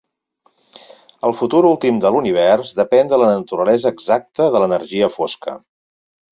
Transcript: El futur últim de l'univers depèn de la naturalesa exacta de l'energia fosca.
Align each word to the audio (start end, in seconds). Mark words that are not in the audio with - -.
El 1.29 1.35
futur 1.41 1.59
últim 1.73 1.99
de 2.05 2.11
l'univers 2.15 2.73
depèn 2.81 3.13
de 3.13 3.21
la 3.27 3.29
naturalesa 3.35 3.95
exacta 3.97 4.51
de 4.57 4.65
l'energia 4.67 5.15
fosca. 5.21 5.59